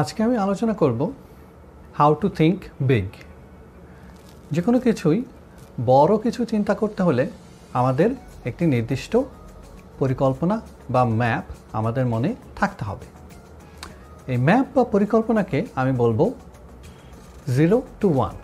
[0.00, 1.00] আজকে আমি আলোচনা করব
[1.94, 2.58] হাউ টু থিঙ্ক
[2.90, 3.08] বিগ
[4.50, 5.18] যে কোনো কিছুই
[5.86, 7.24] বড় কিছু চিন্তা করতে হলে
[7.72, 8.10] আমাদের
[8.44, 9.12] একটি নির্দিষ্ট
[9.98, 10.56] পরিকল্পনা
[10.90, 13.06] বা ম্যাপ আমাদের মনে থাকতে হবে।
[14.32, 16.20] এই ম্যাপ বা পরিকল্পনাকে আমি বলব
[17.56, 18.34] জিরো টু ওয়ান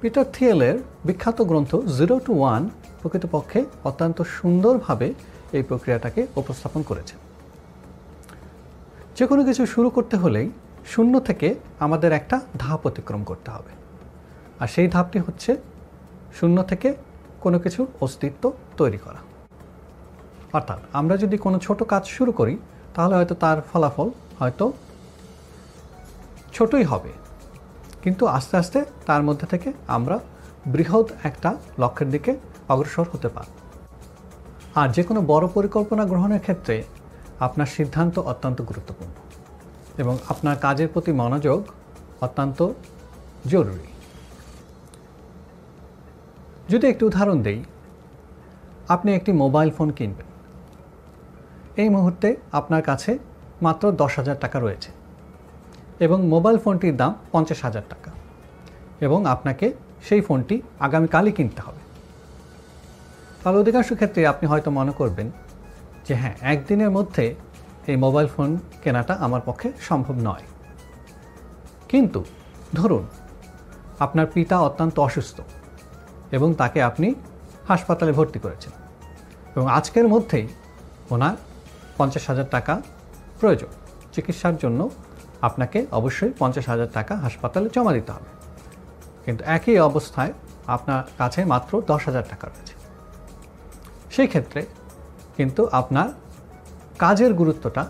[0.00, 2.62] পিটার থিয়েলের বিখ্যাত গ্রন্থ জিরো টু ওয়ান
[3.00, 5.08] প্রকৃতপক্ষে অত্যন্ত সুন্দরভাবে
[5.56, 7.14] এই প্রক্রিয়াটাকে উপস্থাপন করেছে।
[9.14, 10.50] যে কোনো কিছু শুরু করতে হলেই
[10.86, 13.72] শূন্য থেকে আমাদের একটা ধাপ অতিক্রম করতে হবে।
[14.60, 15.56] আর সেই ধাপটি হচ্ছে
[16.34, 16.94] শূন্য থেকে
[17.40, 19.20] কোনো কিছুর অস্তিত্ব তৈরি করা।
[20.52, 22.58] অর্থাৎ আমরা যদি কোনো ছোট কাজ শুরু করি,
[22.94, 24.72] তাহলে হয়তো তার ফলাফল হয়তো
[26.52, 27.12] ছোটই হবে।
[28.02, 30.18] কিন্তু আস্তে আস্তে তার মধ্যে থেকে আমরা
[30.66, 32.36] বৃহৎ একটা লক্ষ্যের দিকে
[32.68, 33.44] অগ্রসর হতে পার
[34.74, 36.84] আর যে কোনো বড় পরিকল্পনা গ্রহণের ক্ষেত্রে
[37.40, 39.14] আপনার সিদ্ধান্ত অত্যন্ত গুরুত্বপূর্ণ
[39.98, 41.60] এবং আপনার কাজের প্রতি মনোযোগ
[42.20, 42.68] অত্যন্ত
[43.46, 43.88] জরুরি।
[46.68, 47.64] যদি একটি উদাহরণ দেই,
[48.88, 50.26] আপনি একটি মোবাইল ফোন কিনবেন।
[51.76, 53.18] এই মুহূর্তে আপনার কাছে
[53.62, 54.90] মাত্র দশ হাজার টাকা রয়েছে
[56.00, 58.10] এবং মোবাইল ফোনটির দাম পঞ্চাশ হাজার টাকা
[59.00, 61.82] এবং আপনাকে সেই ফোনটি আগামীকালই কিনতে হবে।
[63.42, 65.30] তাহলে অধিকাংশ ক্ষেত্রে আপনি হয়তো মনে করবেন
[66.08, 67.34] যে হ্যাঁ একদিনের মধ্যে
[67.86, 70.44] এই মোবাইল ফোন কেনাটা আমার পক্ষে সম্ভব নয়।
[71.88, 72.24] কিন্তু
[72.74, 73.06] ধরুন,
[73.98, 75.40] আপনার পিতা অত্যন্ত অসুস্থ
[76.32, 77.14] এবং তাকে আপনি
[77.68, 78.72] হাসপাতালে ভর্তি করেছেন
[79.56, 80.48] এবং আজকের মধ্যেই
[81.10, 81.36] ওনার
[81.96, 82.82] পঞ্চাশ হাজার টাকা
[83.40, 83.68] প্রয়োজন।
[84.12, 84.90] চিকিৎসার জন্য
[85.40, 88.30] আপনাকে অবশ্যই পঞ্চাশ হাজার টাকা হাসপাতালে জমা দিতে হবে।
[89.24, 90.32] কিন্তু একই অবস্থায়
[90.66, 92.74] আপনার কাছে মাত্র দশ হাজার টাকা রয়েছে।
[94.10, 94.66] সেই ক্ষেত্রে
[95.36, 96.08] কিন্তু আপনার
[96.98, 97.86] কাজের গুরুত্বটা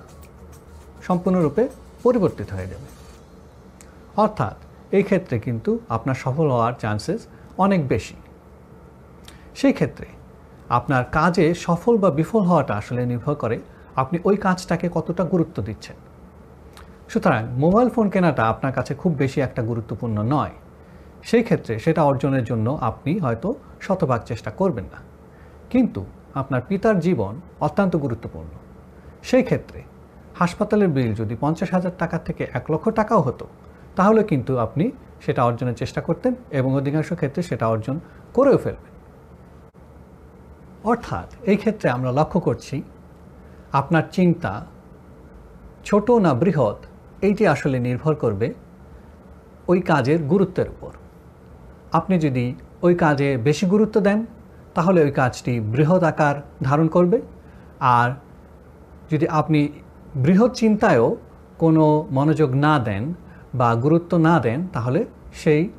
[1.03, 1.69] সম্পূর্ণরূপে
[2.03, 2.89] পরিবর্তিত হয়ে যাবে।
[4.17, 4.57] অর্থাৎ
[4.93, 7.27] এই ক্ষেত্রে কিন্তু আপনার সফল হওয়ার চান্সেস
[7.59, 8.15] অনেক বেশি।
[9.55, 10.07] সেই ক্ষেত্রে
[10.69, 13.59] আপনার কাজে সফল বা বিফল হওয়াটা আসলে নির্ভর করে
[13.97, 15.97] আপনি ওই কাজটাকে কতটা গুরুত্ব দিচ্ছেন।
[17.09, 20.51] সুতরাং মোবাইল ফোন কেনাটা আপনার কাছে খুব বেশি একটা গুরুত্বপূর্ণ নয়।
[21.23, 24.99] সেই ক্ষেত্রে সেটা অর্জনের জন্য আপনি হয়তো শতভাগ চেষ্টা করবেন না।
[25.71, 26.05] কিন্তু
[26.35, 28.49] আপনার পিতার জীবন অত্যন্ত গুরুত্বপূর্ণ।
[29.23, 29.83] সেই ক্ষেত্রে
[30.39, 33.47] হাসপাতালের বিল যদি পঞ্চাশ হাজার টাকা থেকে এক লক্ষ টাকাও হতো,
[33.97, 34.91] তাহলে কিন্তু আপনি
[35.21, 38.01] সেটা অর্জনের চেষ্টা করতেন এবং অধিকাংশ ক্ষেত্রে সেটা অর্জন
[38.35, 38.93] করেও ফেলবেন।
[40.85, 42.83] অর্থাৎ এই ক্ষেত্রে আমরা লক্ষ্য করছি,
[43.73, 44.67] আপনার চিন্তা
[45.85, 46.77] ছোট না বৃহৎ,
[47.23, 48.55] এইটি আসলে নির্ভর করবে
[49.69, 50.93] ওই কাজের গুরুত্বের উপর।
[51.93, 54.27] আপনি যদি ওই কাজে বেশি গুরুত্ব দেন
[54.75, 57.21] তাহলে ওই কাজটি বৃহৎ আকার ধারণ করবে।
[57.81, 58.11] আর
[59.11, 59.69] যদি আপনি
[60.15, 61.17] বৃহৎ চিন্তায়ও
[61.59, 63.15] কোনো মনোযোগ না দেন
[63.55, 65.05] বা গুরুত্ব না দেন, তাহলে
[65.35, 65.71] সেই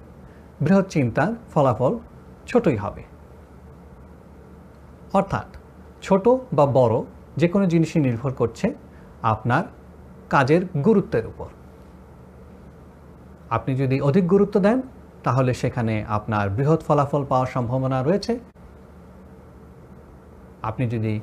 [0.61, 1.99] বৃহৎ চিন্তার ফলাফল
[2.47, 3.03] ছোটই হবে।
[5.13, 5.47] অর্থাৎ
[6.01, 6.95] ছোট বা বড়
[7.37, 8.73] যে কোনো জিনিসই নির্ভর করছে
[9.23, 9.63] আপনার
[10.29, 11.47] কাজের গুরুত্বের উপর।
[13.49, 14.81] আপনি যদি অধিক গুরুত্ব দেন,
[15.23, 18.39] তাহলে সেখানে আপনার বৃহৎ ফলাফল পাওয়ার সম্ভাবনা রয়েছে।
[20.69, 21.13] আপনি যদি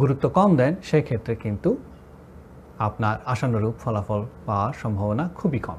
[0.00, 1.70] গুরুত্ব কম দেন সেক্ষেত্রে কিন্তু
[2.86, 5.78] আপনার আশানুরূপ ফলাফল পাওয়ার সম্ভাবনা খুবই কম।